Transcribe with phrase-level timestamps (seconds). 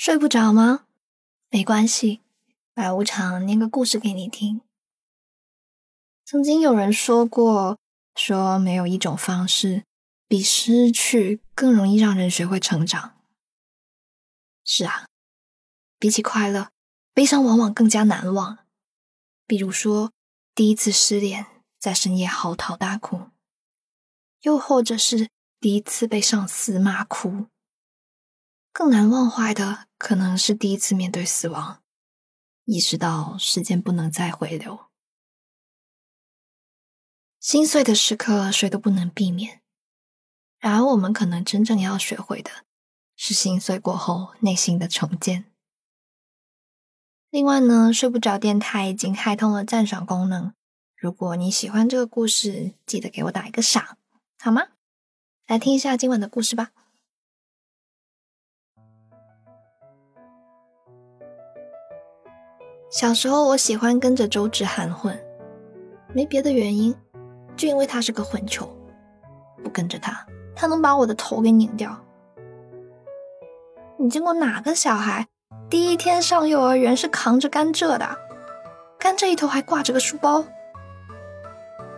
[0.00, 0.86] 睡不着吗？
[1.50, 2.22] 没关系，
[2.72, 4.60] 白无常念个故事给你听。
[6.24, 7.80] 曾经有人说过，
[8.14, 9.82] 说没有一种方式
[10.28, 13.20] 比失去更容易让人学会成长。
[14.64, 15.08] 是啊，
[15.98, 16.70] 比起快乐，
[17.12, 18.58] 悲伤往往更加难忘。
[19.48, 20.12] 比如说，
[20.54, 21.46] 第一次失恋，
[21.80, 23.32] 在深夜嚎啕大哭；
[24.42, 25.28] 又或者是
[25.58, 27.48] 第一次被上司骂哭。
[28.72, 31.82] 更难忘怀的，可能是第一次面对死亡，
[32.64, 34.86] 意识到时间不能再回流。
[37.40, 39.60] 心碎的时刻，谁都不能避免。
[40.58, 42.50] 然而，我们可能真正要学会的，
[43.16, 45.44] 是心碎过后内心的重建。
[47.30, 50.54] 另外呢，睡不着电台已经开通了赞赏功能，
[50.96, 53.98] 如果你喜欢这个故事，记得给我打一个赏，
[54.38, 54.68] 好吗？
[55.46, 56.72] 来听一下今晚的故事吧。
[62.90, 65.18] 小时候，我喜欢跟着周志涵混，
[66.14, 66.94] 没别的原因，
[67.54, 68.66] 就因为他是个混球。
[69.62, 70.26] 不跟着他，
[70.56, 71.94] 他能把我的头给拧掉。
[73.98, 75.26] 你见过哪个小孩
[75.68, 78.08] 第一天上幼儿园是扛着甘蔗的？
[78.98, 80.42] 甘蔗一头还挂着个书包。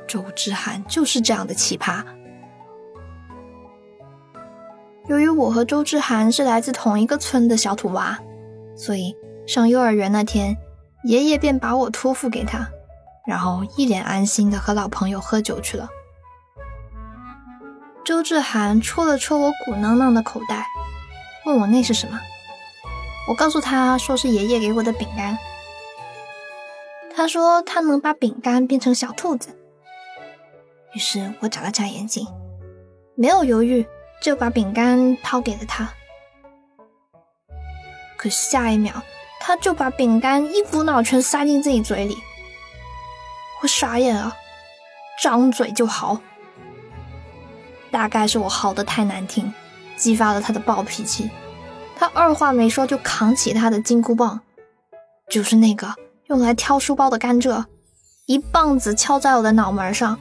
[0.09, 2.03] 周志涵就是这样的奇葩。
[5.07, 8.19] 由于我和周志涵是来自同一个村的小土娃，
[8.75, 10.57] 所以上幼儿园那天。
[11.05, 12.69] 爷爷便把我托付给他，
[13.27, 15.89] 然后一脸安心的和老朋友喝酒去了。
[18.05, 20.67] 周志涵戳了戳我鼓囊囊的口袋，
[21.47, 22.21] 问我那是什么。
[23.29, 25.39] 我告诉他说是爷爷给我的饼干。
[27.15, 29.57] 他说他能把饼干变成小兔子。
[30.95, 32.27] 于是我眨了眨眼睛，
[33.15, 33.87] 没有犹豫
[34.21, 35.89] 就把饼干掏给了他。
[38.17, 39.01] 可下一秒。
[39.41, 42.17] 他就把饼干一股脑全塞进自己嘴里，
[43.63, 44.37] 我傻眼了，
[45.23, 46.21] 张嘴就嚎。
[47.91, 49.53] 大概是我嚎的太难听，
[49.97, 51.31] 激发了他的暴脾气。
[51.97, 54.41] 他二话没说就扛起他的金箍棒，
[55.29, 55.95] 就是那个
[56.27, 57.65] 用来挑书包的甘蔗，
[58.27, 60.19] 一棒子敲在我的脑门上。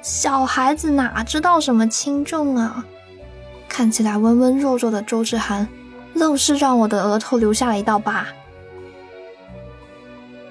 [0.00, 2.84] 小孩子哪知道什么轻重啊？
[3.68, 5.68] 看起来温温弱弱的周志涵。
[6.20, 8.26] 愣是让我的额头留下了一道疤。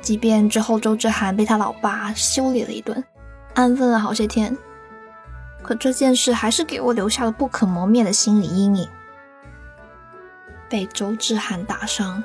[0.02, 3.04] 即便之后周志涵被他老爸修理了一顿，
[3.54, 4.58] 安分了好些天，
[5.62, 8.90] 可这件事还是给我留下了不可磨灭的心理阴影。
[10.68, 12.24] 被周志涵打伤，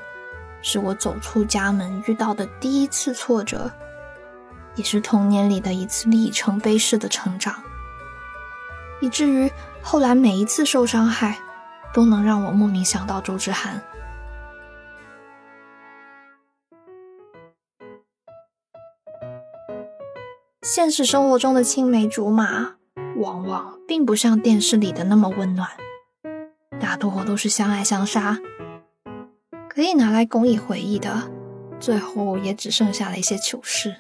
[0.63, 3.71] 是我走出家门遇到的第一次挫折，
[4.75, 7.63] 也是童年里的一次里程碑式的成长，
[9.01, 9.53] 以至于
[9.83, 11.39] 后来每一次受伤害。
[11.95, 13.81] 都能让我莫名想到周志涵。
[20.63, 22.75] 现实生活中的青梅竹马，
[23.17, 25.69] 往往并不像电视里的那么温暖，
[26.81, 28.41] 大多都是相爱相杀，
[29.69, 31.31] 可以拿来公益回忆的，
[31.79, 33.95] 最后也只剩下了一些糗事。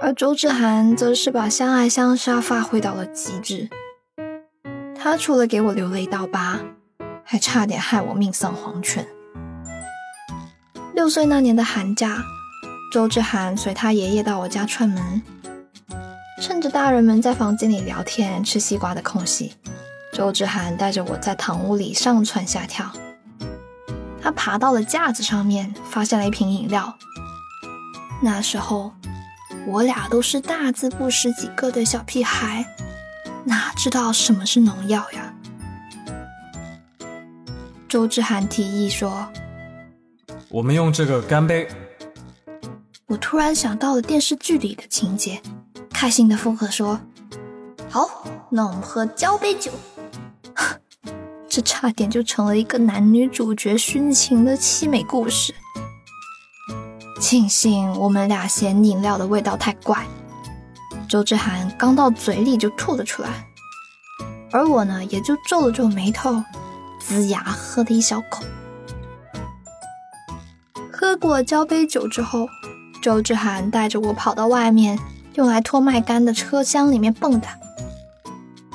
[0.00, 3.68] 而周志涵则是把相爱相杀发挥到了极致。
[5.00, 6.58] 他除了给我留了一道疤，
[7.24, 9.06] 还差点害我命丧黄泉。
[10.92, 12.18] 六岁那年的寒假，
[12.92, 15.22] 周志涵随他爷爷到我家串门，
[16.42, 19.54] 趁着大人们在房间里聊天吃西瓜的空隙，
[20.12, 22.90] 周志涵带着我在堂屋里上蹿下跳。
[24.20, 26.92] 他爬到了架子上面，发现了一瓶饮料。
[28.20, 28.92] 那时候，
[29.64, 32.66] 我俩都是大字不识几个的小屁孩。
[33.44, 35.34] 哪知道什么是农药呀？
[37.88, 39.26] 周志涵提议说
[40.50, 41.66] ：“我们用这个干杯。”
[43.06, 45.40] 我突然想到了电视剧里的情节，
[45.90, 47.00] 开心的附和说
[47.88, 49.72] ：“好，那我们喝交杯酒。
[51.48, 55.54] ”这差点就成了一个男女主角殉情的凄美故事。
[57.18, 60.06] 庆幸我们俩嫌饮料的味道太怪。
[61.08, 63.46] 周志涵刚到嘴里就吐了出来，
[64.52, 66.44] 而我呢，也就皱了皱眉头，
[67.00, 68.44] 龇牙喝了一小口。
[70.92, 72.46] 喝过交杯酒之后，
[73.00, 74.98] 周志涵带着我跑到外面
[75.34, 77.48] 用来拖麦杆的车厢里面蹦跶。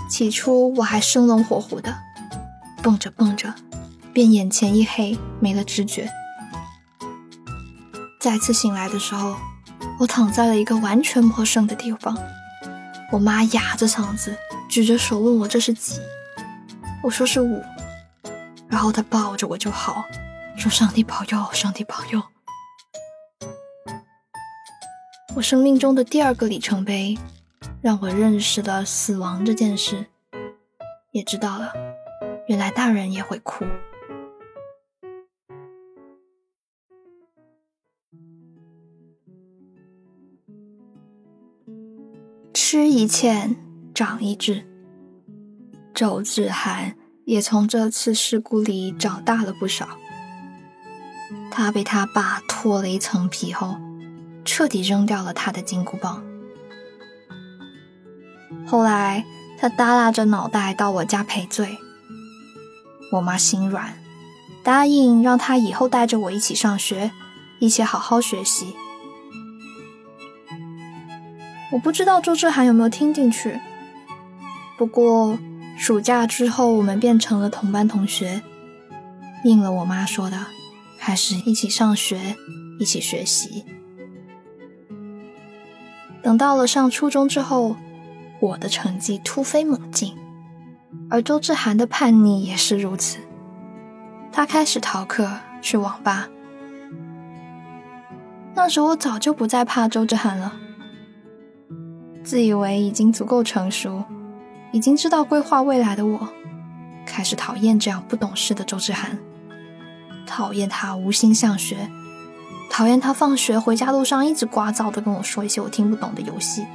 [0.10, 1.96] 起初我还生龙活虎的，
[2.82, 3.54] 蹦着蹦着，
[4.12, 6.10] 便眼前一黑，没了知觉。
[8.20, 9.36] 再次醒来的时候。
[10.00, 12.18] 我躺在了一个完全陌生的地方，
[13.12, 14.36] 我妈哑着嗓子，
[14.68, 16.00] 举着手问我这是几，
[17.04, 17.64] 我说是五，
[18.68, 20.04] 然后她抱着我就好，
[20.58, 22.22] 说上帝保佑，上帝保佑。
[25.36, 27.18] 我生命中的第二个里程碑，
[27.82, 30.06] 让我认识了死亡这件事，
[31.12, 31.72] 也知道了
[32.48, 33.66] 原来大人也会哭。
[42.74, 43.56] 吃一堑，
[43.94, 44.66] 长一智。
[45.94, 49.90] 周志涵也从这次事故里长大了不少。
[51.52, 53.78] 他被他爸脱了一层皮后。
[54.44, 56.24] 彻底扔掉了他的金箍棒。
[58.66, 59.24] 后来，
[59.60, 61.78] 他耷拉着脑袋到我家赔罪。
[63.12, 63.94] 我妈心软，
[64.64, 67.12] 答应让他以后带着我一起上学，
[67.60, 68.76] 一起好好学习。
[71.74, 73.60] 我不知道周志涵有没有听进去。
[74.78, 75.40] 不过，
[75.76, 78.44] 暑假之后我们变成了同班同学，
[79.44, 80.46] 应了我妈说的，
[81.00, 82.36] 还是一起上学，
[82.80, 83.66] 一起学习。
[86.22, 87.76] 等到了上初中之后，
[88.40, 90.16] 我的成绩突飞猛进，
[91.10, 93.18] 而周志涵的叛逆也是如此。
[94.32, 95.28] 他开始逃课
[95.60, 96.30] 去网吧。
[98.54, 100.54] 那时我早就不再怕周志涵了，
[102.24, 104.04] 自以为已经足够成熟，
[104.72, 106.30] 已经知道规划未来的我，
[107.06, 109.20] 开始讨厌这样不懂事的周志涵，
[110.26, 111.90] 讨厌他无心向学。
[112.70, 116.66] 讨厌他放学回家路上一直聒噪的跟我说一些我听不懂的游戏。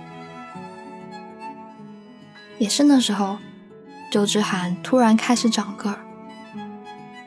[2.59, 3.39] 也是那时候，
[4.13, 5.99] 周志涵突然开始长个儿，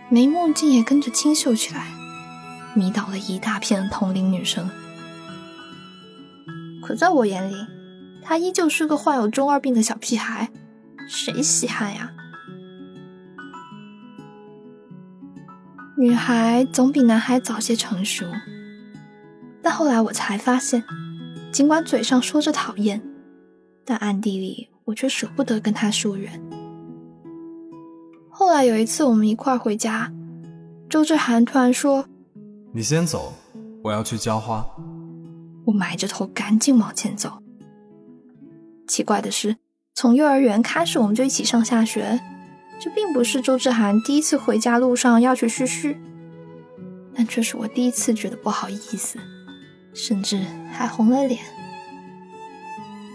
[0.08, 1.88] 眉目竟也跟着清秀起来，
[2.74, 4.70] 迷倒了一大片同龄女生。
[6.82, 7.56] 可在我眼里，
[8.24, 10.50] 他依旧是个患有中二病的小屁孩，
[11.08, 12.12] 谁稀罕呀？
[15.98, 18.26] 女孩总比男孩早些成熟。
[19.62, 20.84] 但后来我才发现，
[21.52, 23.02] 尽管嘴上说着讨厌，
[23.86, 26.42] 但暗地里我却舍不得跟他疏远。
[28.30, 30.12] 后来有一次我们一块回家，
[30.90, 32.06] 周志涵突然说
[32.74, 33.34] ：“你先走，
[33.84, 34.66] 我要去浇花。”
[35.66, 37.38] 我埋着头赶紧往前走。
[38.92, 39.56] 奇怪的是，
[39.94, 42.20] 从幼儿园开始我们就一起上下学，
[42.78, 45.98] 这并不是周志涵第一次回家路上要去嘘嘘，
[47.16, 49.18] 但却是我第一次觉得不好意思。
[49.94, 51.40] 甚至还红了脸。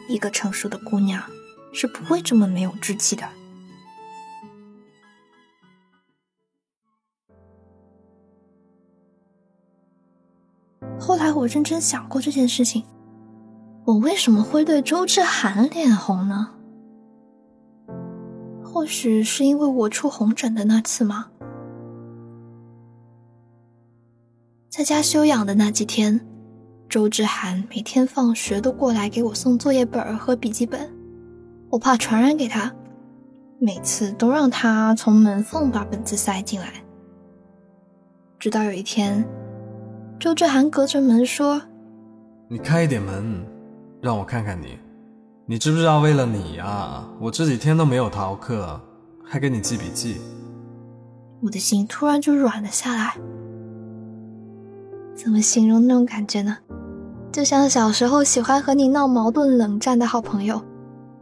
[0.08, 1.22] 一个成熟的姑娘
[1.74, 3.28] 是不会这么没有志气的。
[10.98, 12.82] 后来我认真想过这件事情，
[13.86, 16.50] 我为什么会对周志涵脸红呢？
[18.64, 21.26] 或许是因为我出红疹的那次吗？
[24.68, 26.20] 在家休养的那几天。
[26.88, 30.88] 周志涵每天放学都过来给我送作业本和笔记本，
[31.68, 32.72] 我怕传染给他，
[33.58, 36.72] 每次都让他从门缝把本子塞进来。
[38.38, 39.24] 直到有一天，
[40.18, 41.60] 周志涵隔着门说
[42.48, 43.44] ：“你开一点门，
[44.00, 44.78] 让我看看你。
[45.46, 48.80] 你知不知道，为了你呀，我这几天都没有逃课，
[49.24, 50.20] 还给你记笔记。”
[51.42, 53.14] 我的心突然就软了下来。
[55.14, 56.56] 怎么形容那种感觉呢？
[57.30, 60.62] 就像小时候喜欢和你闹矛盾、冷战的好朋友，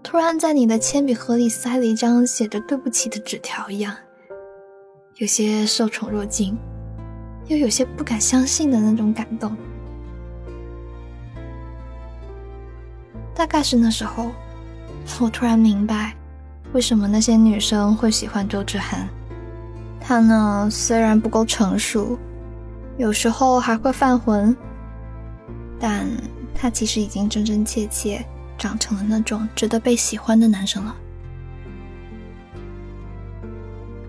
[0.02, 3.94] 突然在你的铅笔盒里塞了一张写着“对不起”的纸条一样，
[5.16, 6.56] 有些受宠若惊，
[7.48, 9.56] 又有些不敢相信的那种感动。
[13.34, 14.30] 大概是那时候，
[15.20, 16.14] 我突然明白，
[16.72, 19.08] 为什么那些女生会喜欢周志涵。
[20.00, 22.18] 他呢，虽然不够成熟。
[22.96, 24.56] 有时候还会犯浑，
[25.80, 26.06] 但
[26.54, 28.24] 他其实已经真真切切
[28.56, 30.94] 长成了那种值得被喜欢的男生了。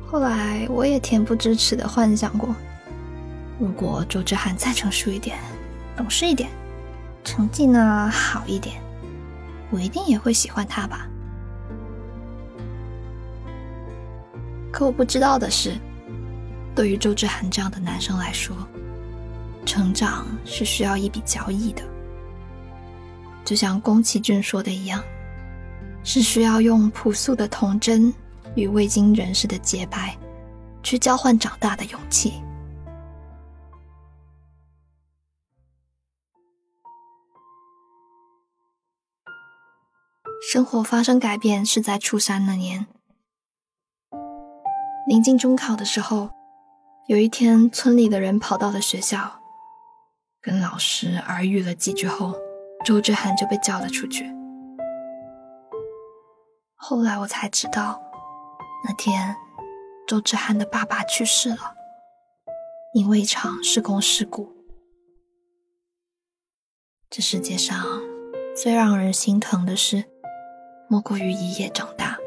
[0.05, 2.53] 后来我也恬不知耻的幻想过，
[3.57, 5.35] 如果周志涵再成熟一点、
[5.97, 6.47] 懂事一点，
[7.23, 8.75] 成绩呢好一点，
[9.75, 11.05] 我一定也会喜欢他吧。
[14.71, 15.75] 可我不知道的是。
[16.73, 18.53] 对于周志涵这样的男生来说，
[19.65, 21.81] 成长是需要一笔交易的，
[23.45, 25.01] 就像宫崎骏说的一样，
[26.03, 28.13] 是需要用朴素的童真
[28.55, 30.17] 与未经人事的洁白，
[30.83, 32.41] 去交换长大的勇气。
[40.47, 42.85] 生活发生改变是在初三那年。
[45.07, 46.29] 临近中考的时候，
[47.07, 49.41] 有一天，村里的人跑到了学校，
[50.39, 52.35] 跟老师耳语了几句后，
[52.85, 54.31] 周志涵就被叫了出去。
[56.75, 57.99] 后来我才知道，
[58.87, 59.35] 那天
[60.07, 61.73] 周志涵的爸爸去世了，
[62.93, 64.53] 因为一场施工事故。
[67.09, 67.83] 这世界上
[68.55, 70.05] 最让人心疼的事，
[70.87, 72.17] 莫过于一夜长大。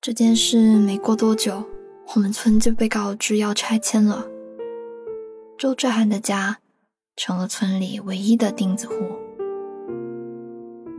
[0.00, 1.64] 这件事没过多久，
[2.14, 4.26] 我们村就被告知要拆迁了。
[5.56, 6.58] 周志涵的家
[7.16, 8.94] 成了村里唯一的钉子户。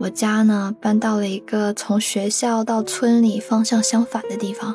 [0.00, 4.74] 我家呢，搬到了一个从学校到村里方向相反的地方。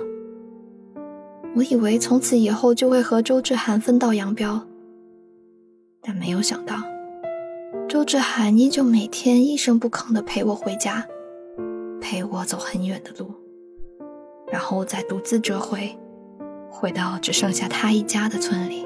[1.55, 4.65] 我以为从此以后就会和周志涵分道扬镳，
[6.01, 6.75] 但没有想到，
[7.89, 11.03] 周志涵依旧每天一声不吭的陪我回家，
[11.99, 13.33] 陪我走很远的路。
[14.51, 15.97] 然后再独自折回，
[16.69, 18.85] 回到只剩下他一家的村里。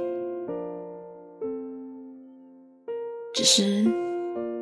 [3.34, 3.86] 只是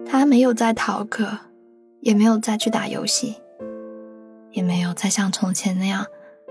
[0.07, 1.37] 他没有再逃课，
[1.99, 3.35] 也没有再去打游戏，
[4.53, 6.03] 也没有再像从前那样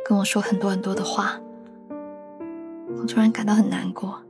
[0.05, 1.41] 跟我说很多很多的话。
[2.97, 4.23] 我突然感到很难过。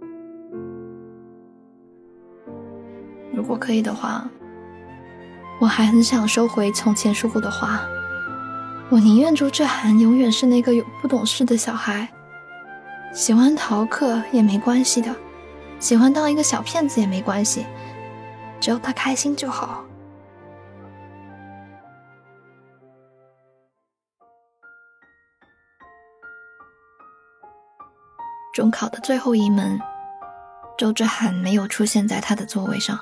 [3.40, 4.28] 如果可以的话，
[5.58, 7.80] 我还很想收回从前说过的话。
[8.90, 12.06] 我宁愿周志涵永远是那个有不懂事的小孩，
[13.14, 15.16] 喜欢逃课也没关系的，
[15.78, 17.64] 喜欢当一个小骗子也没关系，
[18.60, 19.82] 只要他开心就好。
[28.52, 29.80] 中考的最后一门，
[30.76, 33.00] 周志涵没有出现在他的座位上。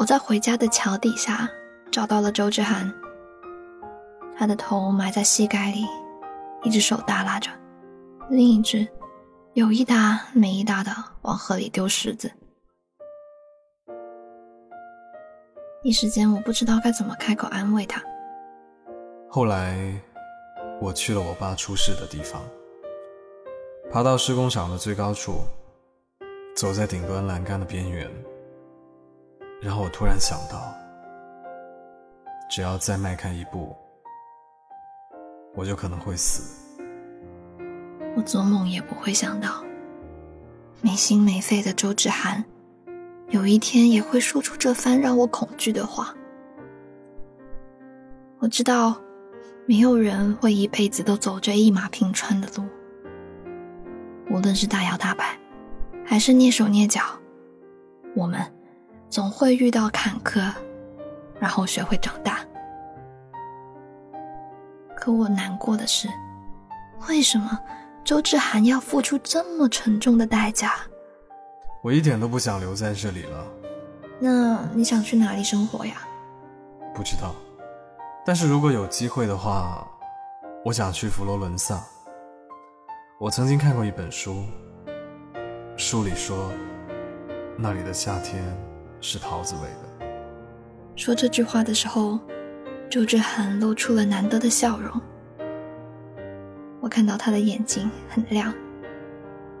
[0.00, 1.46] 我在回家的桥底下。
[1.92, 2.88] 找到了周志涵，
[4.38, 5.84] 他的头埋在膝盖里，
[6.62, 7.50] 一只手耷拉着，
[8.28, 8.86] 另一只
[9.54, 10.92] 有一搭没一搭的
[11.22, 12.30] 往河里丢石子。
[15.82, 18.00] 一时间我不知道该怎么开口安慰他。
[19.28, 19.76] 后来，
[20.80, 22.40] 我去了我爸出事的地方，
[23.90, 25.40] 爬到施工场的最高处，
[26.54, 28.08] 走在顶端栏杆的边缘，
[29.60, 30.74] 然后我突然想到。
[32.50, 33.76] 只要再迈开一步，
[35.54, 36.76] 我就可能会死。
[38.16, 39.62] 我做梦也不会想到，
[40.80, 42.44] 没心没肺的周志涵，
[43.28, 46.12] 有一天也会说出这番让我恐惧的话。
[48.40, 49.00] 我知道，
[49.64, 52.64] 没有人会一辈子都走着一马平川的路。
[54.28, 55.38] 无论是大摇大摆，
[56.04, 57.00] 还是蹑手蹑脚，
[58.16, 58.40] 我们
[59.10, 60.50] 总会遇到坎坷。
[61.38, 62.40] 然后学会长大。
[64.94, 66.06] 可我难过的是，
[67.08, 67.58] 为什么
[68.04, 70.74] 周志涵要付出这么沉重的代价？
[71.82, 73.46] 我一点都不想留在这里了。
[74.18, 76.02] 那你想去哪里生活呀？
[76.94, 77.34] 不知道。
[78.26, 79.88] 但是如果有机会的话，
[80.62, 81.82] 我想去佛罗伦萨。
[83.18, 84.44] 我曾经看过一本书，
[85.78, 86.52] 书里说，
[87.56, 88.44] 那里的夏天
[89.00, 90.06] 是桃子味的。
[90.96, 92.18] 说这句话的时候，
[92.90, 95.00] 周志涵露出了难得的笑容。
[96.80, 98.52] 我看到他的眼睛很亮，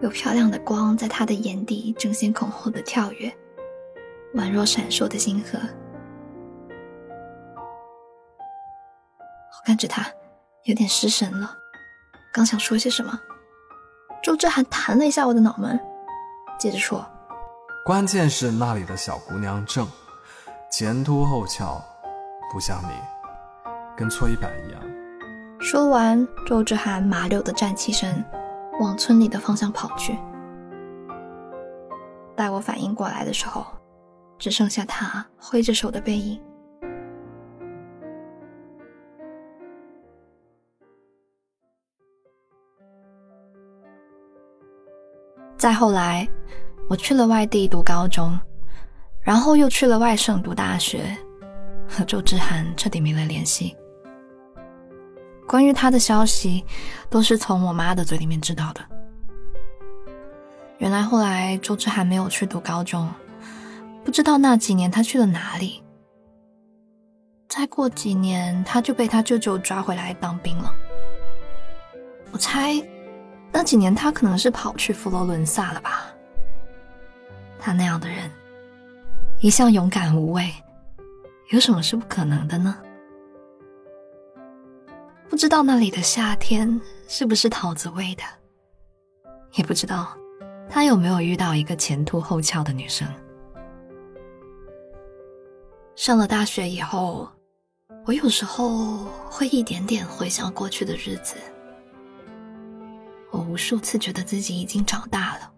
[0.00, 3.30] 有漂亮的光在他的眼底争先恐后的跳跃，
[4.34, 5.58] 宛若闪烁的星河。
[9.18, 10.06] 我看着他，
[10.64, 11.54] 有点失神了，
[12.32, 13.20] 刚想说些什么，
[14.22, 15.78] 周志涵弹了一下我的脑门，
[16.58, 17.06] 接着说
[17.90, 19.84] ：“关键是那里的小姑娘正。”
[20.70, 21.82] 前凸后翘，
[22.52, 22.92] 不像你，
[23.96, 24.80] 跟搓衣板一样。
[25.58, 28.24] 说完，周志涵麻溜的站起身，
[28.78, 30.16] 往村里的方向跑去。
[32.36, 33.66] 待我反应过来的时候，
[34.38, 36.40] 只剩下他挥着手的背影。
[45.58, 46.28] 再后来，
[46.90, 48.36] 我去了外地读高中。
[49.22, 51.16] 然后又去了外省读大学，
[51.86, 53.76] 和周志涵彻底没了联系。
[55.46, 56.64] 关于他的消息，
[57.10, 58.80] 都是从我妈的嘴里面知道的。
[60.78, 63.08] 原来后来周志涵没有去读高中，
[64.02, 65.82] 不知道那几年他去了哪里。
[67.46, 70.72] 再过几年，他就被他舅舅抓回来当兵了。
[72.32, 72.82] 我猜，
[73.52, 76.06] 那几年他可能是跑去佛罗伦萨了吧。
[77.60, 78.30] 他那样的人。
[79.40, 80.52] 一向勇敢无畏，
[81.50, 82.76] 有什么是不可能的呢？
[85.28, 88.22] 不知道那里的夏天是不是桃子味的，
[89.54, 90.14] 也不知道
[90.68, 93.08] 他有没有遇到一个前凸后翘的女生。
[95.96, 97.28] 上了大学以后，
[98.04, 101.36] 我有时候会一点点回想过去的日子。
[103.30, 105.52] 我无数次觉得自己已经长大了，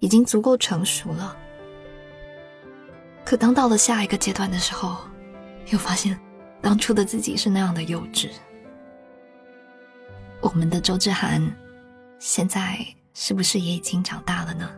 [0.00, 1.36] 已经足够成熟了。
[3.24, 4.96] 可当到了下一个阶段的时候，
[5.70, 6.18] 又发现
[6.60, 8.28] 当初的自己是那样的幼稚。
[10.40, 11.40] 我们的周志涵，
[12.18, 12.78] 现在
[13.14, 14.70] 是不是也已经长大了呢？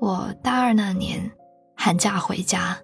[0.00, 1.30] 我大二那年
[1.76, 2.78] 寒假回家，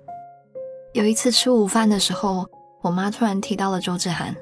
[0.93, 2.47] 有一次吃午饭的时候，
[2.87, 4.33] 我妈突然提到了周志涵，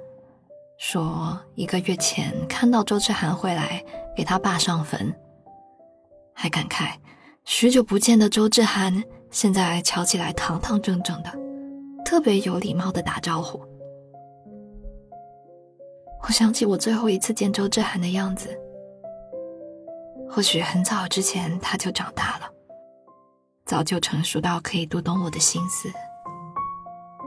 [0.76, 3.82] 说一个月前看到周志涵会来
[4.14, 5.14] 给他爸上坟，
[6.34, 6.92] 还感慨。
[7.44, 11.30] 许久不见的周志涵，现在瞧起来堂堂正正的，
[12.04, 13.58] 特别有礼貌的打招呼。
[16.24, 18.50] 我想起我最后一次见周志涵的样子，
[20.28, 22.50] 或许很早之前他就长大了，
[23.64, 25.90] 早就成熟到可以读懂我的心思，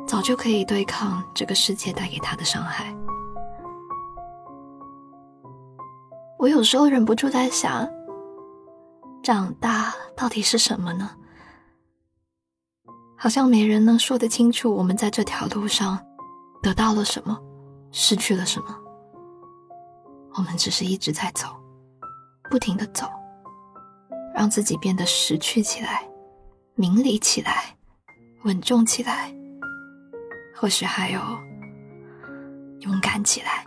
[0.08, 2.96] 早就可以对抗这个世界带给他的伤害。
[6.40, 7.88] 我有时候忍不住在想。
[9.24, 11.10] 长大到底是什么呢？
[13.18, 16.00] 好像没人能说得清楚，我们在这条路上
[16.64, 17.38] 得到了什么，
[17.92, 18.68] 失去了什么。
[20.36, 21.48] 我们只是一直在走，
[22.50, 23.10] 不停的走，
[24.34, 26.08] 让自己变得识趣起来，
[26.76, 27.76] 明理起来，
[28.46, 29.34] 稳重起来，
[30.60, 31.22] 或许还有
[32.80, 33.64] 勇敢起来。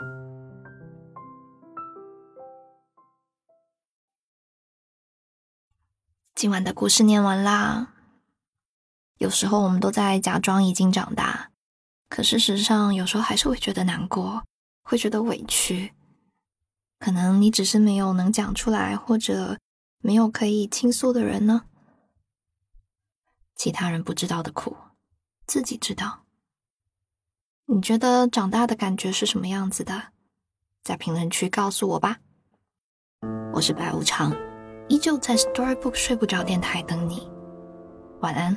[6.35, 7.95] 今晚的故事念完啦。
[9.19, 11.53] 有时候我们都在假装已经长大，
[12.09, 14.43] 可事实上有时候还是会觉得难过，
[14.83, 15.93] 会觉得委屈。
[16.99, 19.59] 可能你只是没有能讲出来，或者
[19.99, 21.67] 没有可以倾诉的人呢。
[23.55, 24.77] 其他人不知道的苦，
[25.47, 26.25] 自己知道。
[27.73, 30.03] 你觉得长大的感觉是什么样子的？
[30.83, 32.19] 在评论区告诉我吧。
[33.53, 34.35] 我是白无常。
[34.89, 37.31] 依旧在 Storybook 睡不着电台等你，
[38.23, 38.57] 晚安。